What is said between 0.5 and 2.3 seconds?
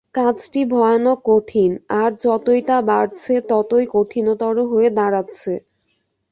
ভয়ানক কঠিন, আর